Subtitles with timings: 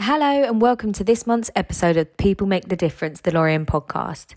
[0.00, 4.34] Hello, and welcome to this month's episode of People Make the Difference, the Lorien podcast.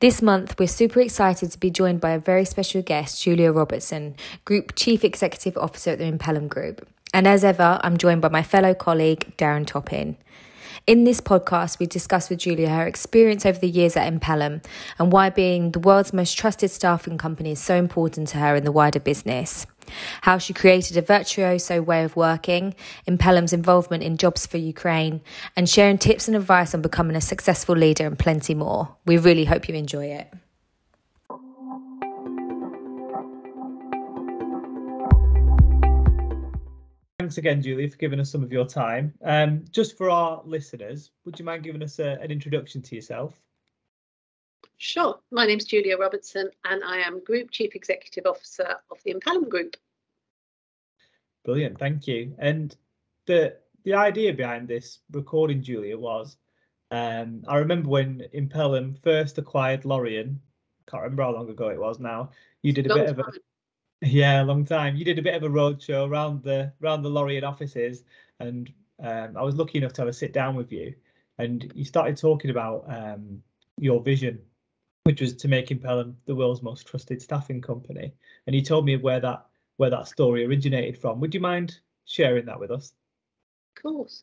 [0.00, 4.16] This month, we're super excited to be joined by a very special guest, Julia Robertson,
[4.44, 6.84] Group Chief Executive Officer at the Impellam Group.
[7.14, 10.16] And as ever, I'm joined by my fellow colleague, Darren Toppin.
[10.88, 14.64] In this podcast, we discuss with Julia her experience over the years at Impellam
[14.98, 18.64] and why being the world's most trusted staffing company is so important to her in
[18.64, 19.64] the wider business.
[20.22, 22.74] How she created a virtuoso way of working,
[23.06, 25.20] Impellam's involvement in Jobs for Ukraine,
[25.56, 28.96] and sharing tips and advice on becoming a successful leader and plenty more.
[29.06, 30.32] We really hope you enjoy it.
[37.24, 39.14] Thanks again, Julie, for giving us some of your time.
[39.24, 43.40] Um, just for our listeners, would you mind giving us a, an introduction to yourself?
[44.84, 45.18] Sure.
[45.30, 49.78] My name's Julia Robertson, and I am Group Chief Executive Officer of the Impellam Group.
[51.42, 52.34] Brilliant, thank you.
[52.38, 52.76] And
[53.24, 56.36] the the idea behind this recording, Julia, was
[56.90, 60.38] um, I remember when Impellam first acquired Lorien.
[60.86, 62.28] Can't remember how long ago it was now.
[62.60, 63.24] You did a Long bit of a.
[64.02, 64.96] Yeah, a long time.
[64.96, 68.04] You did a bit of a roadshow around the around the Lorien offices,
[68.38, 68.70] and
[69.02, 70.94] um, I was lucky enough to have a sit down with you,
[71.38, 73.42] and you started talking about um,
[73.78, 74.42] your vision,
[75.04, 78.12] which was to make Impellam the world's most trusted staffing company.
[78.46, 81.20] And you told me where that where that story originated from.
[81.20, 82.94] Would you mind sharing that with us?
[83.76, 84.22] Of course.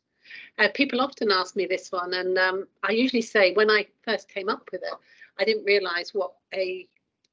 [0.57, 4.29] Uh, people often ask me this one, and um, I usually say when I first
[4.29, 4.93] came up with it,
[5.39, 6.87] I didn't realise what a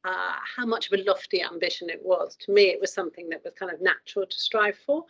[0.05, 2.37] uh, how much of a lofty ambition it was.
[2.41, 5.05] To me, it was something that was kind of natural to strive for.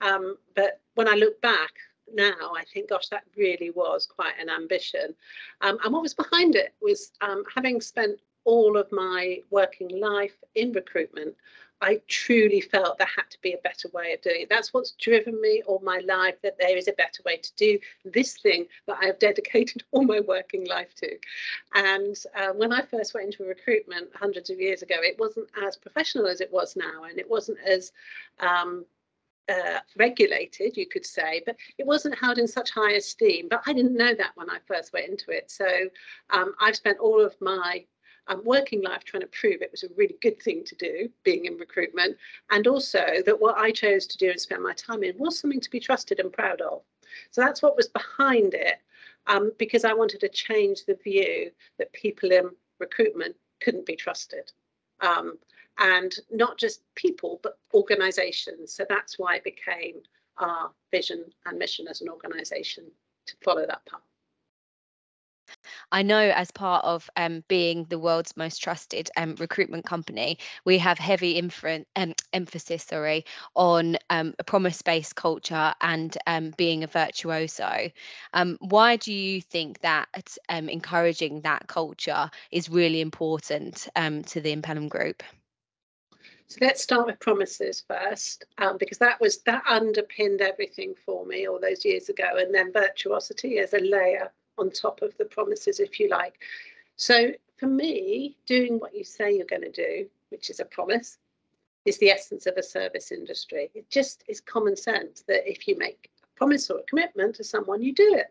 [0.00, 1.72] Um, but when I look back
[2.12, 5.14] now, I think, gosh, that really was quite an ambition.
[5.60, 10.34] Um, and what was behind it was um, having spent all of my working life
[10.54, 11.34] in recruitment,
[11.82, 14.48] I truly felt there had to be a better way of doing it.
[14.48, 17.78] That's what's driven me all my life, that there is a better way to do
[18.04, 21.18] this thing that I have dedicated all my working life to.
[21.74, 25.76] And uh, when I first went into recruitment hundreds of years ago, it wasn't as
[25.76, 27.92] professional as it was now, and it wasn't as
[28.38, 28.84] um,
[29.48, 33.48] uh, regulated, you could say, but it wasn't held in such high esteem.
[33.48, 35.50] But I didn't know that when I first went into it.
[35.50, 35.66] So
[36.30, 37.84] um, I've spent all of my
[38.28, 41.46] um, working life trying to prove it was a really good thing to do, being
[41.46, 42.16] in recruitment,
[42.50, 45.60] and also that what I chose to do and spend my time in was something
[45.60, 46.82] to be trusted and proud of.
[47.30, 48.76] So that's what was behind it,
[49.26, 54.52] um, because I wanted to change the view that people in recruitment couldn't be trusted.
[55.00, 55.38] Um,
[55.78, 58.74] and not just people, but organizations.
[58.74, 60.02] So that's why it became
[60.38, 62.84] our vision and mission as an organization
[63.26, 64.00] to follow that path.
[65.90, 70.78] I know as part of um, being the world's most trusted um, recruitment company, we
[70.78, 73.24] have heavy inferen- um, emphasis, sorry,
[73.54, 77.90] on um, a promise-based culture and um, being a virtuoso.
[78.32, 80.08] Um, why do you think that
[80.48, 85.22] encouraging that culture is really important to the Impellam Group?
[86.52, 91.48] So let's start with promises first, um, because that was that underpinned everything for me
[91.48, 95.80] all those years ago, and then virtuosity as a layer on top of the promises,
[95.80, 96.42] if you like.
[96.96, 101.16] So for me, doing what you say you're going to do, which is a promise,
[101.86, 103.70] is the essence of a service industry.
[103.72, 107.44] It just is common sense that if you make a promise or a commitment to
[107.44, 108.30] someone, you do it.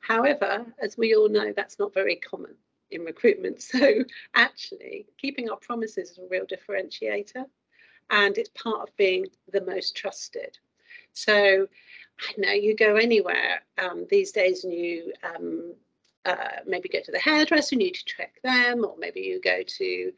[0.00, 2.54] However, as we all know, that's not very common
[2.90, 3.60] in recruitment.
[3.78, 4.04] So
[4.34, 7.44] actually, keeping our promises is a real differentiator
[8.10, 10.58] and it's part of being the most trusted.
[11.12, 11.66] So
[12.20, 15.74] I know you go anywhere um, these days and you um,
[16.24, 19.40] uh, maybe go to the hairdresser and you need to check them, or maybe you
[19.40, 20.12] go to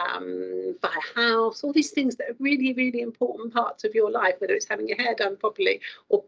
[0.00, 4.10] um, buy a house, all these things that are really, really important parts of your
[4.10, 6.24] life, whether it's having your hair done properly or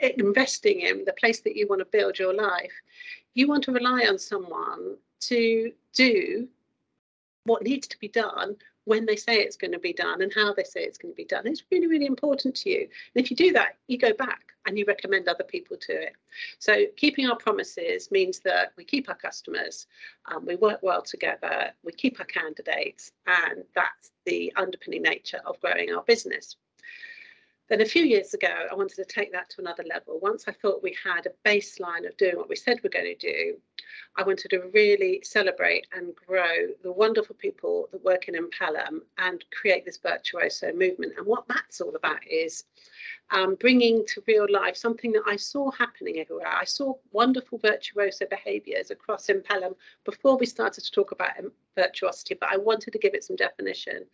[0.00, 2.72] investing in the place that you want to build your life.
[3.34, 6.48] You want to rely on someone to do
[7.44, 8.56] what needs to be done
[8.90, 11.16] when they say it's going to be done and how they say it's going to
[11.16, 11.46] be done.
[11.46, 12.80] It's really, really important to you.
[12.80, 16.14] And if you do that, you go back and you recommend other people to it.
[16.58, 19.86] So keeping our promises means that we keep our customers,
[20.26, 25.60] um, we work well together, we keep our candidates, and that's the underpinning nature of
[25.60, 26.56] growing our business.
[27.70, 30.18] Then a few years ago, I wanted to take that to another level.
[30.18, 33.32] Once I thought we had a baseline of doing what we said we're going to
[33.32, 33.58] do,
[34.16, 39.44] I wanted to really celebrate and grow the wonderful people that work in Impellam and
[39.52, 41.12] create this virtuoso movement.
[41.16, 42.64] And what that's all about is
[43.30, 46.48] um, bringing to real life something that I saw happening everywhere.
[46.48, 51.34] I saw wonderful virtuoso behaviours across Impellam before we started to talk about
[51.76, 54.06] virtuosity, but I wanted to give it some definition.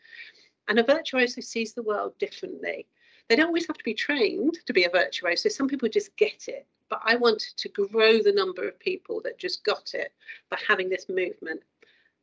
[0.68, 2.86] And a virtuoso sees the world differently.
[3.28, 5.48] They don't always have to be trained to be a virtuoso.
[5.48, 6.66] Some people just get it.
[6.88, 10.12] But I wanted to grow the number of people that just got it
[10.50, 11.60] by having this movement.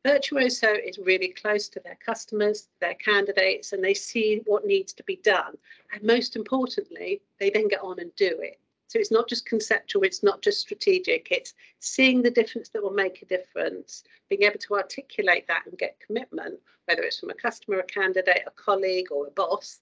[0.05, 5.03] Virtuoso is really close to their customers, their candidates, and they see what needs to
[5.03, 5.57] be done.
[5.94, 8.59] And most importantly, they then get on and do it.
[8.88, 12.94] So it's not just conceptual, it's not just strategic, it's seeing the difference that will
[12.94, 17.33] make a difference, being able to articulate that and get commitment, whether it's from a
[17.33, 19.79] customer, a candidate, a colleague, or a boss,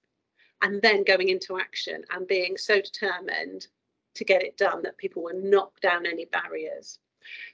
[0.62, 3.66] and then going into action and being so determined
[4.14, 6.98] to get it done that people will knock down any barriers.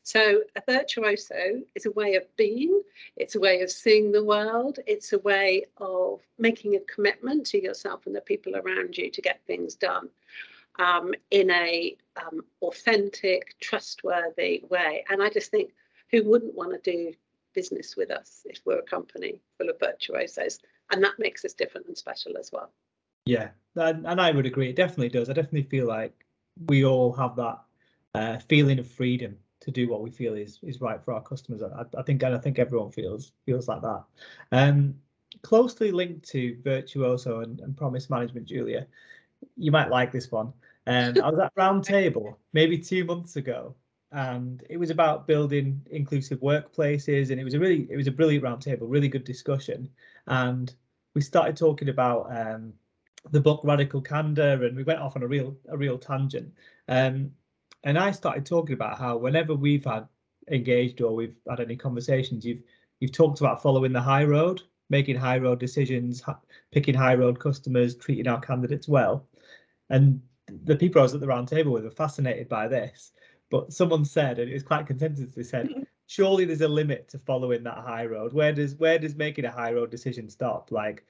[0.02, 2.82] So a virtuoso is a way of being,
[3.16, 7.62] it's a way of seeing the world, it's a way of making a commitment to
[7.62, 10.08] yourself and the people around you to get things done
[10.78, 15.04] um, in a um, authentic, trustworthy way.
[15.10, 15.72] And I just think
[16.10, 17.12] who wouldn't want to do
[17.54, 20.60] business with us if we're a company full of virtuosos?
[20.90, 22.70] And that makes us different and special as well.
[23.24, 24.70] Yeah, and, and I would agree.
[24.70, 25.28] It definitely does.
[25.28, 26.24] I definitely feel like
[26.66, 27.58] we all have that
[28.14, 31.62] uh, feeling of freedom to do what we feel is is right for our customers.
[31.62, 34.04] I, I think and I think everyone feels feels like that.
[34.52, 34.94] Um,
[35.42, 38.86] closely linked to virtuoso and, and promise management, Julia,
[39.56, 40.52] you might like this one.
[40.86, 43.74] Um, I was at Roundtable maybe two months ago,
[44.12, 48.12] and it was about building inclusive workplaces, and it was a really it was a
[48.12, 49.88] brilliant roundtable, really good discussion,
[50.26, 50.74] and
[51.14, 52.72] we started talking about um,
[53.30, 56.52] the book Radical Candor, and we went off on a real a real tangent.
[56.88, 57.32] Um,
[57.84, 60.08] and I started talking about how whenever we've had
[60.50, 62.62] engaged or we've had any conversations, you've
[63.00, 66.22] you've talked about following the high road, making high road decisions,
[66.72, 69.26] picking high road customers, treating our candidates well.
[69.90, 70.20] And
[70.64, 73.12] the people I was at the round table with were fascinated by this.
[73.50, 75.68] But someone said, and it was quite consensus, they said,
[76.06, 78.32] surely there's a limit to following that high road.
[78.32, 80.70] Where does where does making a high road decision stop?
[80.72, 81.04] Like,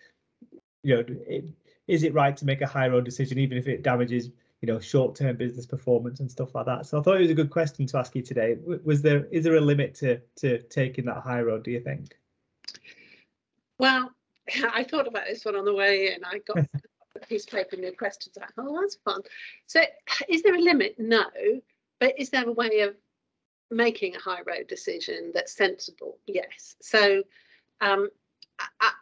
[0.83, 1.45] you know, it,
[1.89, 4.31] is it right to make a high road decision even if it damages
[4.61, 6.87] you know short-term business performance and stuff like that?
[6.87, 8.57] So i thought it was a good question to ask you today.
[8.85, 12.17] Was there is there a limit to to taking that high road do you think?
[13.79, 14.11] Well
[14.73, 16.25] i thought about this one on the way in.
[16.25, 16.59] I got
[17.17, 19.23] a piece of paper and new questions like oh that's fun.
[19.67, 19.83] So
[20.29, 20.97] is there a limit?
[20.99, 21.25] No.
[22.01, 22.95] But is there a way of
[23.71, 26.19] making a high road decision that's sensible?
[26.27, 26.77] Yes.
[26.81, 27.23] So
[27.81, 28.09] um,
[28.81, 28.93] I,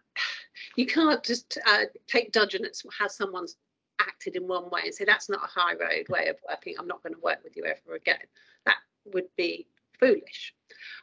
[0.76, 3.56] you can't just uh, take dudgeon at how someone's
[4.00, 6.74] acted in one way and say that's not a high road way of working.
[6.78, 8.18] I'm not going to work with you ever again.
[8.66, 8.76] That
[9.12, 9.66] would be
[9.98, 10.54] foolish.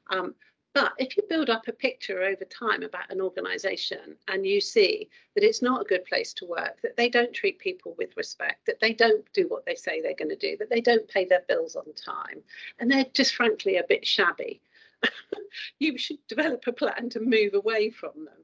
[0.10, 0.36] Um,
[0.74, 5.08] but if you build up a picture over time about an organization and you see
[5.36, 8.66] that it's not a good place to work, that they don't treat people with respect,
[8.66, 11.25] that they don't do what they say they're going to do, that they don't pay
[11.25, 12.42] their bills on time,
[12.80, 14.62] and they're just frankly a bit shabby,
[15.80, 18.43] you should develop a plan to move away from them.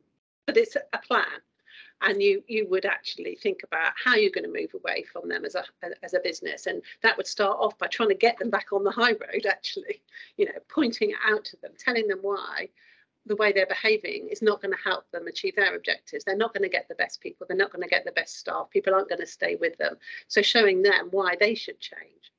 [0.49, 1.25] But it's a plan.
[2.01, 5.45] And you you would actually think about how you're going to move away from them
[5.45, 5.63] as a
[6.01, 6.65] as a business.
[6.65, 9.45] And that would start off by trying to get them back on the high road
[9.47, 10.01] actually
[10.37, 12.69] you know pointing out to them telling them why
[13.25, 16.23] the way they're behaving is not going to help them achieve their objectives.
[16.23, 17.45] They're not going to get the best people.
[17.47, 18.69] They're not going to get the best staff.
[18.71, 19.97] People aren't going to stay with them.
[20.27, 22.31] So showing them why they should change.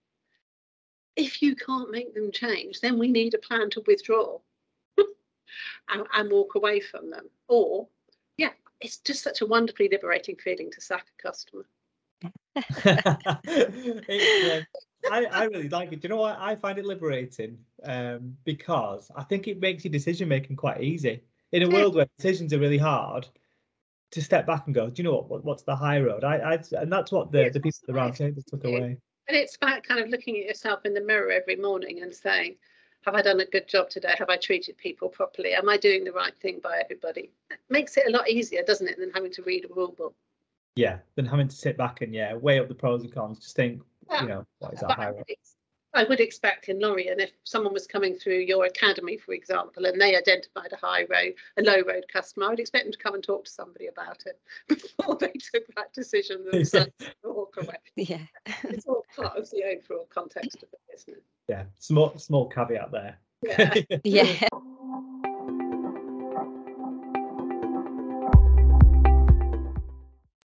[1.17, 4.39] If you can't make them change then we need a plan to withdraw
[5.89, 7.27] and, and walk away from them.
[7.47, 7.89] Or
[8.41, 11.65] yeah it's just such a wonderfully liberating feeling to sack a customer.
[12.57, 12.63] uh,
[15.11, 16.01] I, I really like it.
[16.01, 16.39] Do you know what?
[16.39, 21.23] I find it liberating um, because I think it makes your decision making quite easy.
[21.53, 23.27] In a world where decisions are really hard,
[24.13, 25.29] to step back and go, do you know what?
[25.29, 26.25] what what's the high road?
[26.25, 28.97] I, I and that's what the, the people at the round table took away.
[29.29, 32.57] And it's about kind of looking at yourself in the mirror every morning and saying,
[33.05, 34.15] have I done a good job today?
[34.19, 35.55] Have I treated people properly?
[35.55, 37.31] Am I doing the right thing by everybody?
[37.51, 40.15] It makes it a lot easier, doesn't it, than having to read a rule book?
[40.77, 43.39] Yeah, than having to sit back and yeah, weigh up the pros and cons.
[43.39, 44.23] Just think, yeah.
[44.23, 45.25] you know, what is that high road?
[45.93, 50.01] I would expect in Lorien, if someone was coming through your academy, for example, and
[50.01, 53.15] they identified a high road, a low road customer, I would expect them to come
[53.15, 54.39] and talk to somebody about it
[54.69, 57.77] before they took that decision themselves to walk away.
[57.97, 58.27] Yeah.
[58.65, 61.25] it's all part of the overall context of the business.
[61.51, 63.19] Yeah, small small caveat there.
[63.43, 63.75] Yeah.
[64.05, 64.49] yeah.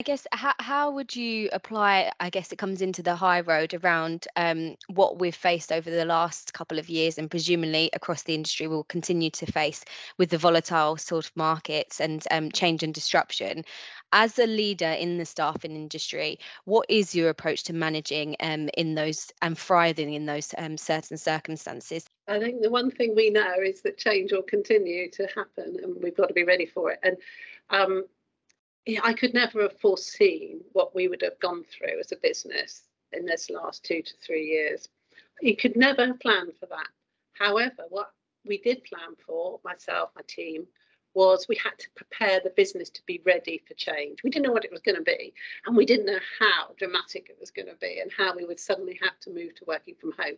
[0.04, 4.28] Guess how, how would you apply i guess it comes into the high road around
[4.37, 8.68] um, what we've faced over the last couple of years and presumably across the industry
[8.68, 9.84] we'll continue to face
[10.18, 13.64] with the volatile sort of markets and um, change and disruption.
[14.12, 18.94] As a leader in the staffing industry what is your approach to managing um, in
[18.94, 22.06] those and thriving in those um, certain circumstances?
[22.28, 25.96] I think the one thing we know is that change will continue to happen and
[26.02, 27.00] we've got to be ready for it.
[27.02, 27.16] And
[27.70, 28.04] um,
[29.03, 33.25] I could never have foreseen what we would have gone through as a business in
[33.25, 34.88] this last two to three years.
[35.41, 36.88] You could never planned for that.
[37.33, 38.12] However, what
[38.45, 40.67] we did plan for, myself, my team,
[41.14, 44.23] was we had to prepare the business to be ready for change.
[44.23, 45.33] We didn't know what it was going to be,
[45.66, 48.61] and we didn't know how dramatic it was going to be and how we would
[48.61, 50.37] suddenly have to move to working from home.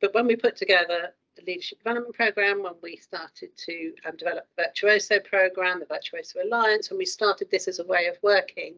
[0.00, 4.46] But when we put together the leadership development program, when we started to um, develop
[4.56, 8.74] the Virtuoso program, the Virtuoso Alliance, when we started this as a way of working,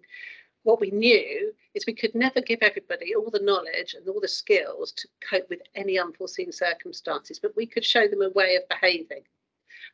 [0.63, 4.29] what we knew is we could never give everybody all the knowledge and all the
[4.29, 8.69] skills to cope with any unforeseen circumstances, but we could show them a way of
[8.69, 9.23] behaving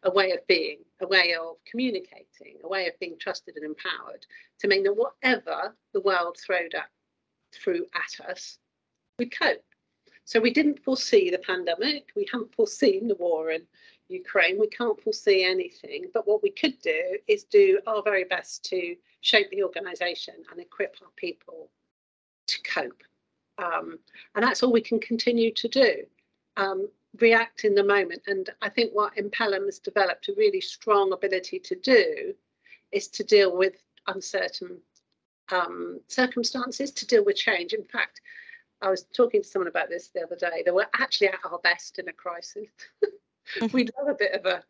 [0.03, 4.27] a way of being, a way of communicating, a way of being trusted and empowered
[4.61, 6.89] to mean that whatever the world throwed at,
[7.55, 8.59] threw at us,
[9.19, 9.63] we cope.
[10.25, 12.09] So we didn't foresee the pandemic.
[12.17, 13.63] We haven't foreseen the war in
[14.09, 14.59] Ukraine.
[14.59, 16.07] We can't foresee anything.
[16.13, 20.61] But what we could do is do our very best to shape the organisation and
[20.61, 21.71] equip our people
[22.49, 23.03] to cope.
[23.59, 23.99] Um,
[24.35, 26.05] and that's all we can continue to do.
[26.57, 26.89] Um,
[27.21, 28.23] react in the moment.
[28.27, 32.35] And I think what Impellam has developed a really strong ability to do
[32.93, 34.79] is to deal with uncertain
[35.51, 37.73] um, circumstances, to deal with change.
[37.73, 38.21] In fact,
[38.83, 40.63] I was talking to someone about this the other day.
[40.65, 42.69] They were actually at our best in a crisis.
[43.73, 44.63] We'd love a bit of a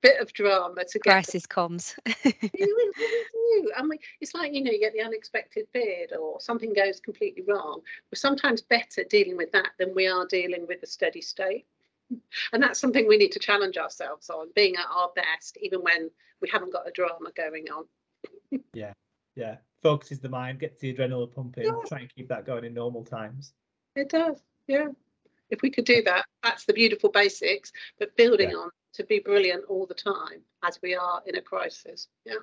[0.00, 1.96] bit of drama to get crisis comms.
[2.24, 3.72] we, we do.
[3.76, 7.42] And we, it's like you know, you get the unexpected bid or something goes completely
[7.48, 7.80] wrong.
[8.10, 11.66] We're sometimes better dealing with that than we are dealing with a steady state
[12.52, 16.10] and that's something we need to challenge ourselves on being at our best even when
[16.40, 17.84] we haven't got a drama going on
[18.74, 18.92] yeah
[19.36, 21.72] yeah focuses the mind gets the adrenaline pumping yeah.
[21.86, 23.52] try and keep that going in normal times
[23.94, 24.88] it does yeah
[25.50, 28.56] if we could do that that's the beautiful basics but building yeah.
[28.56, 32.34] on to be brilliant all the time as we are in a crisis yeah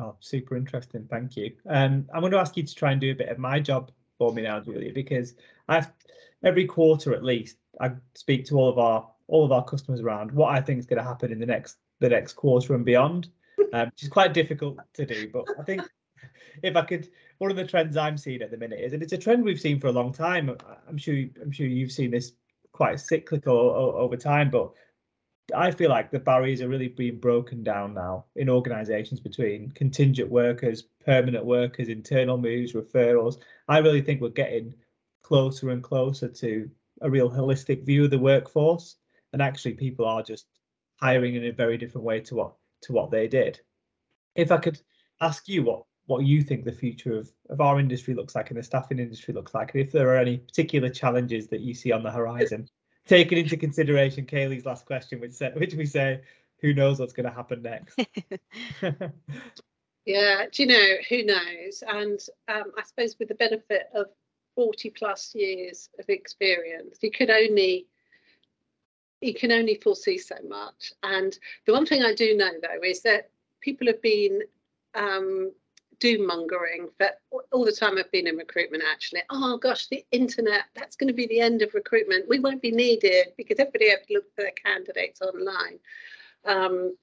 [0.00, 1.06] Oh, super interesting.
[1.10, 1.52] Thank you.
[1.68, 3.90] Um, I'm going to ask you to try and do a bit of my job
[4.16, 5.34] for me now, Julia, because
[5.68, 5.90] I've
[6.44, 10.32] every quarter at least I speak to all of our all of our customers around
[10.32, 13.28] what I think is going to happen in the next the next quarter and beyond,
[13.72, 15.28] um, which is quite difficult to do.
[15.32, 15.82] But I think
[16.62, 19.12] if I could, one of the trends I'm seeing at the minute is, and it's
[19.12, 20.56] a trend we've seen for a long time.
[20.88, 22.32] I'm sure I'm sure you've seen this
[22.72, 24.70] quite cyclical over time, but
[25.54, 30.30] I feel like the barriers are really being broken down now in organisations between contingent
[30.30, 33.38] workers, permanent workers, internal moves, referrals.
[33.66, 34.74] I really think we're getting
[35.28, 36.70] closer and closer to
[37.02, 38.96] a real holistic view of the workforce,
[39.34, 40.46] and actually people are just
[40.96, 43.60] hiring in a very different way to what to what they did.
[44.34, 44.80] If I could
[45.20, 48.58] ask you what what you think the future of, of our industry looks like and
[48.58, 51.92] the staffing industry looks like, and if there are any particular challenges that you see
[51.92, 52.66] on the horizon,
[53.06, 56.22] taking into consideration Kaylee's last question, which said, which we say,
[56.62, 57.98] who knows what's going to happen next?
[60.06, 61.82] yeah, do you know who knows?
[61.86, 62.18] And
[62.48, 64.06] um, I suppose with the benefit of
[64.58, 66.98] 40 plus years of experience.
[67.00, 67.86] You can only
[69.20, 70.92] you can only foresee so much.
[71.04, 74.42] And the one thing I do know though is that people have been
[74.96, 75.52] um,
[76.00, 77.10] doom mongering for
[77.52, 79.22] all the time I've been in recruitment actually.
[79.30, 82.28] Oh gosh, the internet, that's going to be the end of recruitment.
[82.28, 85.78] We won't be needed because everybody have to look for their candidates online.
[86.44, 86.96] Um,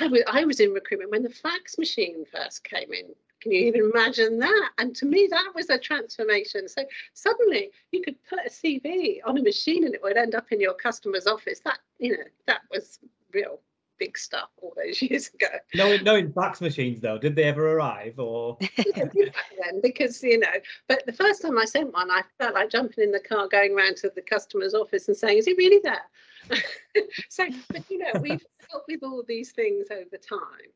[0.00, 3.66] I was, I was in recruitment when the fax machine first came in can you
[3.66, 4.70] even imagine that?
[4.78, 6.68] And to me, that was a transformation.
[6.68, 6.82] So
[7.14, 10.60] suddenly you could put a CV on a machine and it would end up in
[10.60, 11.60] your customer's office.
[11.60, 12.98] That, you know, that was
[13.32, 13.60] real
[13.98, 15.48] big stuff all those years ago.
[15.74, 18.58] No, knowing fax machines though, did they ever arrive or?
[18.94, 20.48] then because you know,
[20.88, 23.72] but the first time I sent one, I felt like jumping in the car, going
[23.76, 26.02] around to the customer's office and saying, "Is he really there?"
[27.28, 30.70] so, but you know, we've dealt with all these things over time,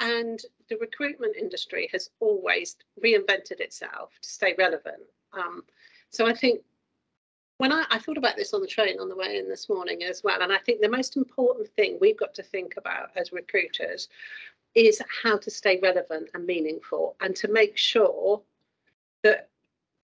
[0.00, 5.02] and the recruitment industry has always reinvented itself to stay relevant.
[5.32, 5.62] Um,
[6.10, 6.60] so I think
[7.58, 10.02] when I, I, thought about this on the train on the way in this morning
[10.02, 13.32] as well, and I think the most important thing we've got to think about as
[13.32, 14.08] recruiters
[14.74, 18.42] is how to stay relevant and meaningful and to make sure
[19.22, 19.48] that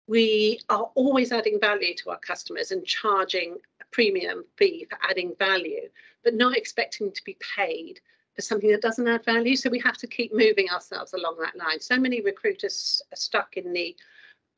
[0.06, 5.34] we are always adding value to our customers and charging a premium fee for adding
[5.38, 5.88] value,
[6.22, 8.00] but not expecting to be paid
[8.42, 9.56] something that doesn't add value.
[9.56, 11.80] So we have to keep moving ourselves along that line.
[11.80, 13.96] So many recruiters are stuck in the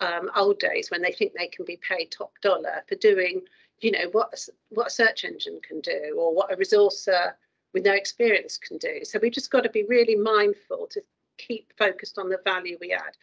[0.00, 3.42] um, old days when they think they can be paid top dollar for doing,
[3.80, 4.38] you know, what
[4.70, 7.32] what a search engine can do or what a resourcer
[7.72, 9.00] with no experience can do.
[9.04, 11.02] So we've just got to be really mindful to
[11.38, 13.16] keep focused on the value we add.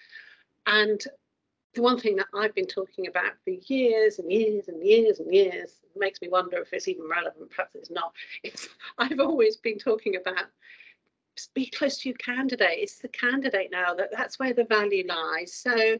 [0.67, 1.03] And
[1.73, 5.33] the one thing that I've been talking about for years and years and years and
[5.33, 7.49] years makes me wonder if it's even relevant.
[7.49, 8.13] Perhaps it's not.
[8.43, 10.45] It's I've always been talking about
[11.55, 12.77] be close to your candidate.
[12.79, 15.53] It's the candidate now that that's where the value lies.
[15.53, 15.97] So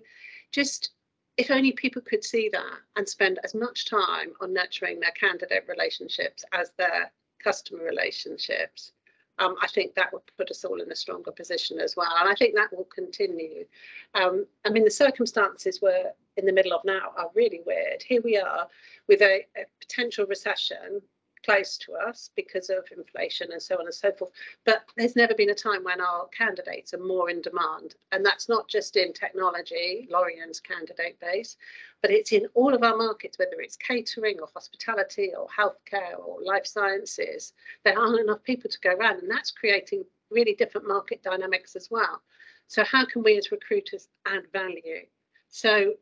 [0.51, 0.91] just
[1.37, 5.65] if only people could see that and spend as much time on nurturing their candidate
[5.67, 7.11] relationships as their
[7.43, 8.91] customer relationships,
[9.39, 12.13] um, I think that would put us all in a stronger position as well.
[12.19, 13.65] And I think that will continue.
[14.13, 18.03] Um, I mean, the circumstances we're in the middle of now are really weird.
[18.03, 18.67] Here we are
[19.07, 21.01] with a, a potential recession
[21.43, 24.31] close to us because of inflation and so on and so forth.
[24.65, 27.95] But there's never been a time when our candidates are more in demand.
[28.11, 31.57] And that's not just in technology, Lorien's candidate base,
[32.01, 36.41] but it's in all of our markets, whether it's catering or hospitality or healthcare or
[36.43, 37.53] life sciences.
[37.83, 41.89] There aren't enough people to go around, and that's creating really different market dynamics as
[41.91, 42.21] well.
[42.67, 45.05] So, how can we as recruiters add value?
[45.49, 45.93] So,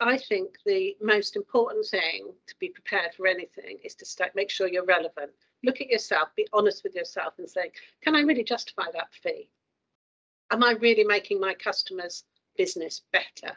[0.00, 4.50] I think the most important thing to be prepared for anything is to start, make
[4.50, 5.32] sure you're relevant.
[5.64, 9.50] Look at yourself, be honest with yourself and say, can I really justify that fee?
[10.50, 12.24] Am I really making my customers'
[12.56, 13.56] business better?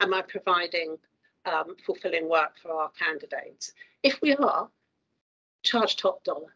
[0.00, 0.98] Am I providing
[1.44, 3.72] um, fulfilling work for our candidates?
[4.02, 4.68] If we are,
[5.62, 6.54] charge top dollar.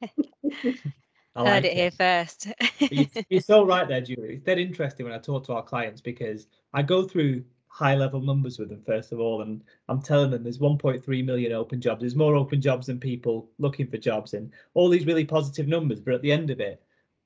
[1.36, 2.46] Like Heard it, it, here first.
[2.92, 4.34] you're, you're so right there, Julie.
[4.34, 7.42] It's dead interesting when I talk to our clients because I go through
[7.74, 9.42] high level numbers with them first of all.
[9.42, 12.00] And i'm telling them there's 1.3 million open jobs.
[12.00, 16.00] There's more open jobs than people looking for jobs and all these really positive numbers
[16.00, 16.80] but at the end of it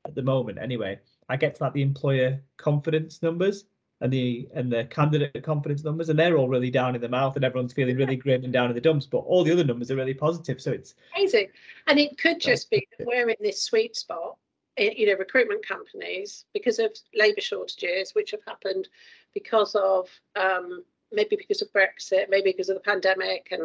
[0.06, 3.64] at the moment anyway i get to like the employer confidence numbers
[4.00, 7.34] and the and the candidate confidence numbers and they're all really down in the mouth
[7.36, 9.90] and everyone's feeling really grim and down in the dumps but all the other numbers
[9.90, 10.60] are really positive.
[10.60, 11.48] So it's amazing.
[11.88, 14.36] And it could just be that we're in this sweet spot
[14.78, 18.88] you know recruitment companies because of labor shortages which have happened
[19.34, 23.48] because of um, maybe because of Brexit, maybe because of the pandemic.
[23.50, 23.62] And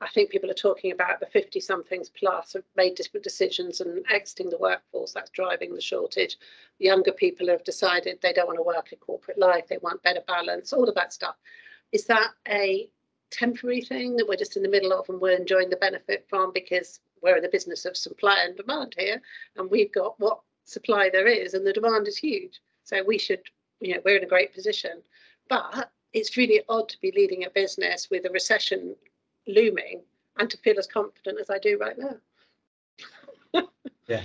[0.00, 4.04] I think people are talking about the 50 somethings plus have made different decisions and
[4.10, 5.12] exiting the workforce.
[5.12, 6.38] That's driving the shortage.
[6.78, 10.22] Younger people have decided they don't want to work a corporate life, they want better
[10.26, 11.36] balance, all of that stuff.
[11.92, 12.88] Is that a
[13.30, 16.52] temporary thing that we're just in the middle of and we're enjoying the benefit from
[16.52, 19.22] because we're in the business of supply and demand here
[19.56, 22.60] and we've got what supply there is and the demand is huge.
[22.84, 23.42] So we should
[23.82, 25.02] you know, we're in a great position.
[25.48, 28.94] But it's really odd to be leading a business with a recession
[29.46, 30.02] looming
[30.38, 33.62] and to feel as confident as I do right now.
[34.08, 34.22] yeah.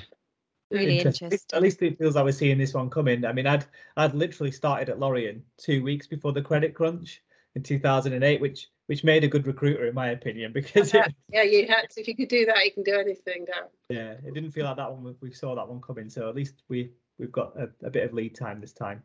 [0.70, 1.28] Really interesting.
[1.28, 1.58] interesting.
[1.58, 3.26] At least it feels like we're seeing this one coming.
[3.26, 7.24] I mean, I'd I'd literally started at Lorien two weeks before the credit crunch
[7.56, 11.68] in 2008, which which made a good recruiter in my opinion because it, yeah, you
[11.68, 13.46] had to, if you could do that, you can do anything.
[13.46, 13.68] Down.
[13.90, 15.16] Yeah, it didn't feel like that one.
[15.22, 18.14] We saw that one coming, so at least we we've got a, a bit of
[18.14, 19.04] lead time this time.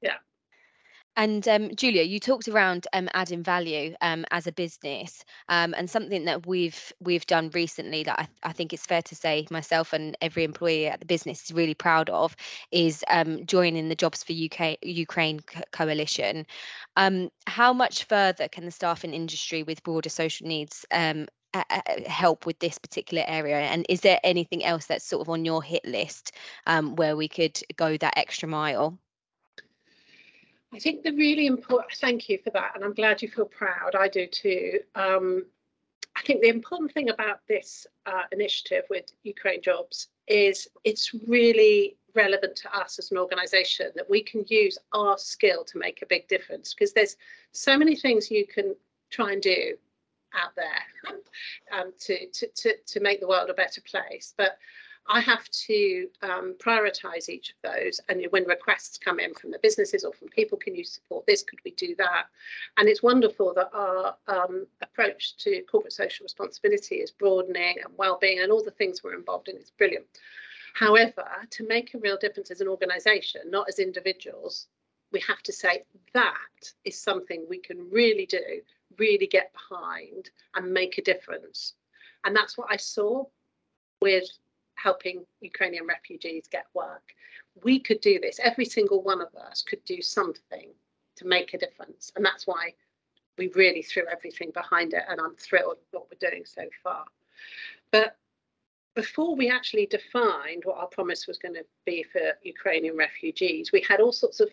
[0.00, 0.16] Yeah.
[1.18, 5.88] And um, Julia, you talked around um, adding value um, as a business, um, and
[5.88, 9.94] something that we've we've done recently that I, I, think it's fair to say myself
[9.94, 12.36] and every employee at the business is really proud of
[12.70, 16.46] is um, joining the Jobs for UK Ukraine co- coalition.
[16.96, 20.84] Um, how much further can the staffing industry with broader social needs
[22.06, 23.60] help with this particular area?
[23.60, 26.32] And is there anything else that's sort of on your hit list
[26.96, 28.98] where we could go that extra mile?
[30.76, 32.72] I think the really important, thank you for that.
[32.74, 33.94] And I'm glad you feel proud.
[33.94, 34.80] I do too.
[34.94, 35.46] Um,
[36.14, 41.96] I think the important thing about this uh, initiative with Ukraine Jobs is it's really
[42.14, 46.06] relevant to us as an organisation that we can use our skill to make a
[46.06, 47.16] big difference because there's
[47.52, 48.76] so many things you can
[49.10, 49.76] try and do
[50.34, 51.14] out there
[51.72, 54.34] um, to, to, to, to make the world a better place.
[54.36, 54.58] But
[55.08, 58.00] I have to um, prioritize each of those.
[58.08, 61.42] And when requests come in from the businesses or from people, can you support this?
[61.42, 62.26] Could we do that?
[62.76, 68.40] And it's wonderful that our um, approach to corporate social responsibility is broadening and well-being
[68.40, 69.56] and all the things we're involved in.
[69.56, 70.06] It's brilliant.
[70.74, 74.66] However, to make a real difference as an organisation, not as individuals,
[75.12, 78.60] we have to say that is something we can really do,
[78.98, 81.74] really get behind and make a difference.
[82.24, 83.24] And that's what I saw
[84.02, 84.28] with
[84.76, 87.12] helping Ukrainian refugees get work.
[87.64, 88.38] We could do this.
[88.42, 90.70] Every single one of us could do something
[91.16, 92.12] to make a difference.
[92.14, 92.74] And that's why
[93.38, 95.02] we really threw everything behind it.
[95.08, 97.04] And I'm thrilled with what we're doing so far.
[97.90, 98.16] But
[98.94, 103.84] before we actually defined what our promise was going to be for Ukrainian refugees, we
[103.88, 104.48] had all sorts of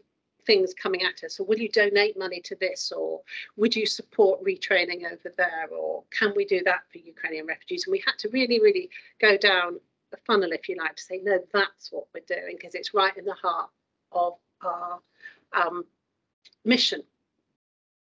[0.45, 1.37] things coming at us.
[1.37, 2.91] So, will you donate money to this?
[2.91, 3.21] Or
[3.55, 5.67] would you support retraining over there?
[5.71, 7.85] Or can we do that for Ukrainian refugees?
[7.85, 9.79] And we had to really, really go down
[10.13, 13.15] the funnel, if you like, to say, no, that's what we're doing because it's right
[13.17, 13.69] in the heart
[14.11, 14.99] of our
[15.53, 15.83] um,
[16.63, 17.03] mission.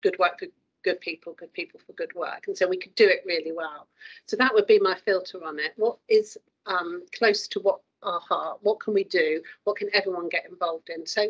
[0.02, 0.48] Good work for
[0.84, 2.46] good people, good people for good work.
[2.48, 3.88] And so we could do it really well.
[4.28, 5.74] So that would be my filter on it.
[5.76, 6.38] What is
[6.68, 8.60] um, close to what our heart.
[8.62, 9.42] What can we do?
[9.64, 11.06] What can everyone get involved in?
[11.06, 11.26] So,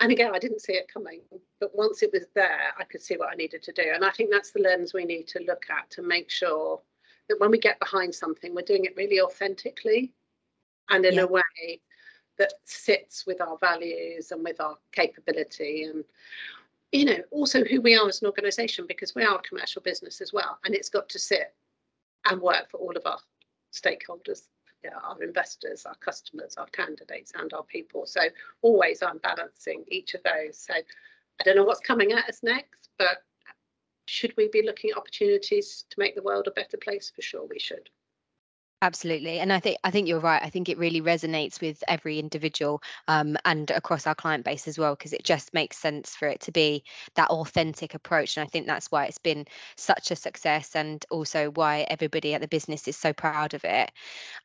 [0.00, 1.20] and again, I didn't see it coming,
[1.60, 3.84] but once it was there, I could see what I needed to do.
[3.94, 6.80] And I think that's the lens we need to look at to make sure
[7.30, 10.12] that when we get behind something, we're doing it really authentically
[10.90, 11.22] and in yeah.
[11.22, 11.80] a way
[12.38, 16.04] that sits with our values and with our capability and
[16.90, 20.20] you know also who we are as an organization because we are a commercial business
[20.20, 21.54] as well and it's got to sit
[22.28, 23.18] and work for all of our
[23.72, 24.48] stakeholders
[25.04, 28.22] our investors our customers our candidates and our people so
[28.62, 32.88] always i'm balancing each of those so i don't know what's coming at us next
[32.98, 33.18] but
[34.10, 37.12] should we be looking at opportunities to make the world a better place?
[37.14, 37.88] For sure we should
[38.82, 40.42] Absolutely, and I think I think you're right.
[40.42, 44.78] I think it really resonates with every individual um, and across our client base as
[44.78, 46.82] well, because it just makes sense for it to be
[47.14, 48.38] that authentic approach.
[48.38, 49.44] And I think that's why it's been
[49.76, 53.90] such a success, and also why everybody at the business is so proud of it.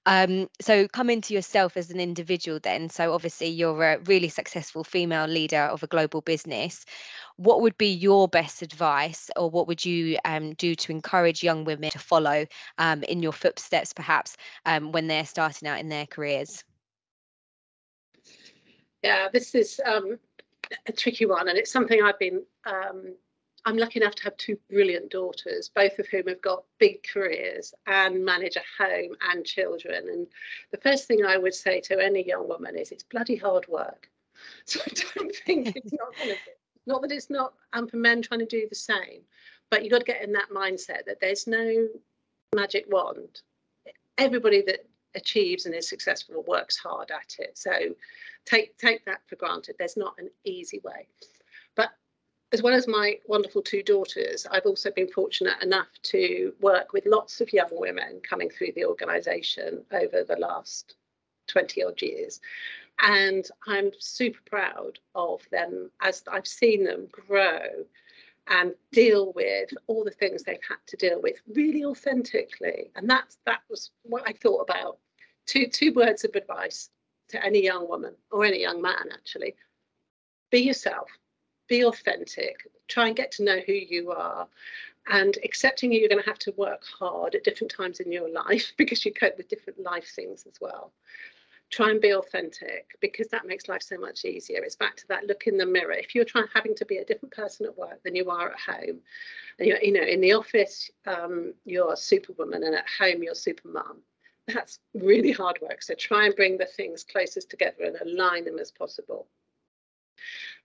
[0.06, 2.90] Um, so, come into yourself as an individual, then.
[2.90, 6.86] So, obviously, you're a really successful female leader of a global business
[7.38, 11.66] what would be your best advice or what would you um, do to encourage young
[11.66, 12.46] women to follow
[12.78, 14.25] um, in your footsteps perhaps
[14.66, 16.64] um, when they're starting out in their careers
[19.04, 20.18] yeah this is um,
[20.88, 23.14] a tricky one and it's something i've been um,
[23.66, 27.74] i'm lucky enough to have two brilliant daughters both of whom have got big careers
[27.88, 30.28] and manage a home and children and
[30.72, 34.10] the first thing i would say to any young woman is it's bloody hard work
[34.66, 36.52] so I don't think it's not going to be
[36.88, 39.22] not that it's not um, for men trying to do the same,
[39.70, 41.88] but you've got to get in that mindset that there's no
[42.54, 43.42] magic wand.
[44.18, 47.58] Everybody that achieves and is successful works hard at it.
[47.58, 47.72] So
[48.46, 49.76] take take that for granted.
[49.78, 51.08] There's not an easy way.
[51.76, 51.92] But
[52.52, 57.06] as well as my wonderful two daughters, I've also been fortunate enough to work with
[57.06, 60.96] lots of young women coming through the organisation over the last
[61.48, 62.40] 20 odd years.
[63.00, 67.86] And I'm super proud of them as I've seen them grow
[68.48, 72.92] and deal with all the things they've had to deal with really authentically.
[72.96, 75.00] And that's that was what I thought about.
[75.46, 76.90] Two two words of advice
[77.30, 79.56] to any young woman or any young man actually.
[80.52, 81.10] Be yourself,
[81.68, 84.48] be authentic, try and get to know who you are.
[85.08, 88.74] And accepting you're going to have to work hard at different times in your life
[88.78, 90.92] because you cope with different life things as well
[91.72, 94.64] try and be authentic because that makes life so much easier.
[94.64, 95.94] It's back to that look in the mirror.
[95.94, 98.60] If you're trying having to be a different person at work than you are at
[98.60, 99.00] home
[99.60, 103.98] and you're you know in the office um, you're superwoman and at home you're supermom
[104.48, 105.82] that's really hard work.
[105.82, 109.28] So try and bring the things closest together and align them as possible.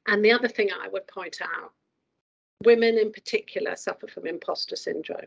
[0.06, 1.72] And the other thing i would point out
[2.64, 5.26] women in particular suffer from imposter syndrome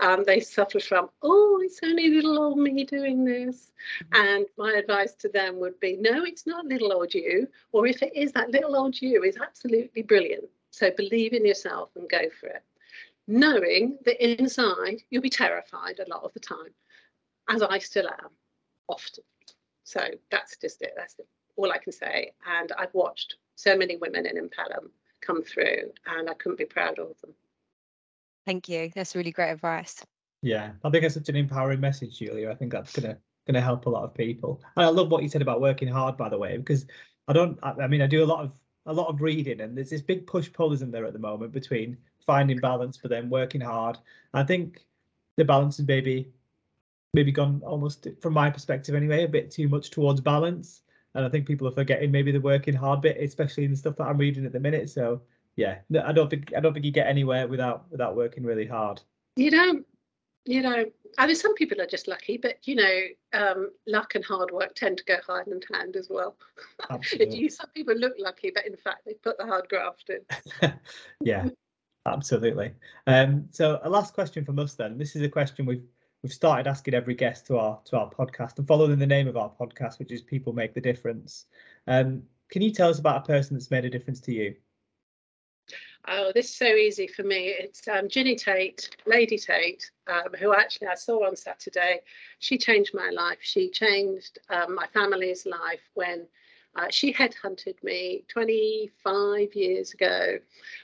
[0.00, 3.72] um, they suffer from, oh, it's only little old me doing this.
[4.12, 7.48] And my advice to them would be, no, it's not little old you.
[7.72, 10.44] Or if it is, that little old you is absolutely brilliant.
[10.70, 12.64] So believe in yourself and go for it.
[13.26, 16.74] Knowing that inside you'll be terrified a lot of the time,
[17.48, 18.30] as I still am
[18.88, 19.24] often.
[19.84, 20.92] So that's just it.
[20.96, 21.16] That's
[21.56, 22.32] all I can say.
[22.60, 27.02] And I've watched so many women in Impellam come through, and I couldn't be prouder
[27.02, 27.32] of them.
[28.46, 28.90] Thank you.
[28.94, 30.04] That's really great advice.
[30.42, 32.50] Yeah, I think it's such an empowering message, Julia.
[32.50, 34.62] I think that's gonna gonna help a lot of people.
[34.76, 36.86] And I love what you said about working hard, by the way, because
[37.28, 37.58] I don't.
[37.62, 38.52] I, mean, I do a lot of
[38.86, 41.52] a lot of reading, and there's this big push pull, isn't there, at the moment
[41.52, 43.98] between finding balance, but then working hard.
[44.34, 44.84] I think
[45.36, 46.32] the balance is maybe
[47.14, 50.82] maybe gone almost, from my perspective anyway, a bit too much towards balance.
[51.14, 53.96] And I think people are forgetting maybe the working hard bit, especially in the stuff
[53.96, 54.90] that I'm reading at the minute.
[54.90, 55.22] So
[55.56, 58.66] yeah, no, I don't think I don't think you get anywhere without without working really
[58.66, 59.00] hard.
[59.36, 59.86] You don't.
[60.46, 60.84] You know,
[61.16, 63.00] I mean, some people are just lucky, but you know,
[63.32, 66.36] um, luck and hard work tend to go hand in hand as well.
[67.18, 70.72] you, some people look lucky, but in fact, they put the hard graft in.
[71.20, 71.48] yeah,
[72.04, 72.72] absolutely.
[73.06, 74.98] Um, so, a last question from us then.
[74.98, 75.86] This is a question we've
[76.22, 79.36] we've started asking every guest to our to our podcast, and following the name of
[79.36, 81.46] our podcast, which is "People Make the Difference."
[81.86, 84.54] Um, can you tell us about a person that's made a difference to you?
[86.06, 87.54] Oh, this is so easy for me.
[87.58, 92.00] It's um, Ginny Tate, Lady Tate, um, who actually I saw on Saturday.
[92.40, 93.38] She changed my life.
[93.40, 96.26] She changed um, my family's life when
[96.76, 100.38] uh, she headhunted me 25 years ago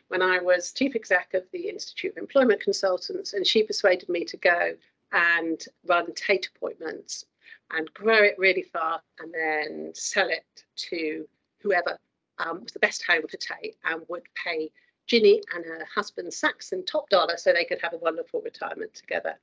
[0.08, 4.24] when I was chief exec of the Institute of Employment Consultants, and she persuaded me
[4.24, 4.74] to go
[5.12, 7.26] and run Tate appointments
[7.72, 11.28] and grow it really fast and then sell it to
[11.62, 11.98] whoever
[12.40, 14.70] um, was the best home for Tate and would pay
[15.06, 19.34] Ginny and her husband Saxon top dollar so they could have a wonderful retirement together.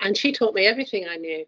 [0.00, 1.44] And she taught me everything I knew.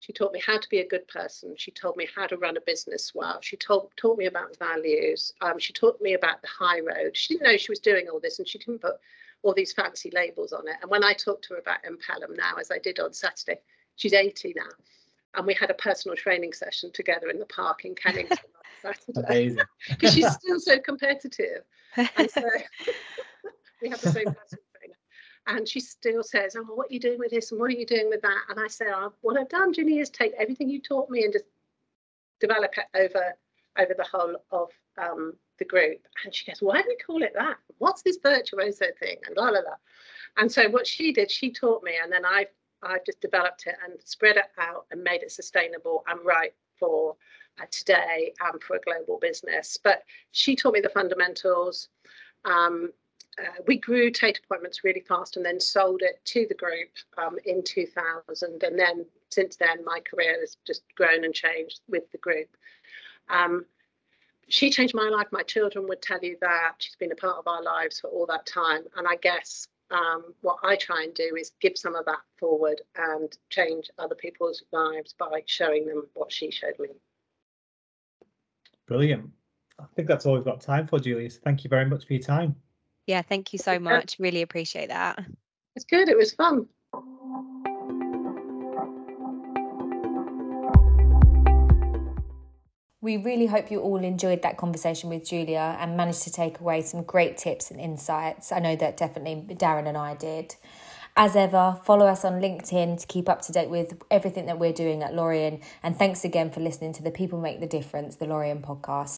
[0.00, 1.54] She taught me how to be a good person.
[1.56, 3.38] She told me how to run a business well.
[3.40, 5.32] She told taught me about values.
[5.40, 7.16] Um, she taught me about the high road.
[7.16, 8.96] She didn't know she was doing all this, and she didn't put
[9.42, 10.74] all these fancy labels on it.
[10.82, 13.60] And when I talk to her about Impellam now, as I did on Saturday,
[13.94, 14.70] she's 80 now,
[15.34, 18.38] and we had a personal training session together in the park in Kennington
[18.84, 19.56] on Saturday.
[19.88, 21.62] Because she's still so competitive,
[21.96, 22.42] and so
[23.82, 24.94] we have the same personal trainer.
[25.46, 27.50] And she still says, "Oh, what are you doing with this?
[27.50, 29.98] And what are you doing with that?" And I say, oh, "What I've done, Ginny,
[29.98, 31.46] is take everything you taught me and just
[32.40, 33.34] develop it over
[33.78, 34.68] over the whole of
[34.98, 37.56] um, the group." And she goes, "Why do we call it that?
[37.78, 39.76] What's this virtuoso thing?" And la la la.
[40.36, 42.46] And so what she did, she taught me, and then I
[42.82, 47.16] I just developed it and spread it out and made it sustainable and right for
[47.60, 49.78] uh, today and for a global business.
[49.82, 51.88] But she taught me the fundamentals.
[52.44, 52.90] Um,
[53.38, 57.38] uh, we grew Tate appointments really fast and then sold it to the group um,
[57.46, 58.62] in 2000.
[58.62, 62.48] And then since then, my career has just grown and changed with the group.
[63.28, 63.64] Um,
[64.48, 65.28] she changed my life.
[65.30, 68.26] My children would tell you that she's been a part of our lives for all
[68.26, 68.82] that time.
[68.96, 72.80] And I guess um, what I try and do is give some of that forward
[72.96, 76.88] and change other people's lives by showing them what she showed me.
[78.86, 79.30] Brilliant.
[79.78, 81.38] I think that's all we've got time for, Julius.
[81.38, 82.56] Thank you very much for your time.
[83.06, 84.16] Yeah, thank you so much.
[84.18, 85.24] Really appreciate that.
[85.76, 86.08] It's good.
[86.08, 86.66] It was fun.
[93.02, 96.82] We really hope you all enjoyed that conversation with Julia and managed to take away
[96.82, 98.52] some great tips and insights.
[98.52, 100.54] I know that definitely Darren and I did.
[101.16, 104.72] As ever, follow us on LinkedIn to keep up to date with everything that we're
[104.72, 105.60] doing at Lorien.
[105.82, 109.10] And thanks again for listening to the People Make the Difference, the Lorien podcast.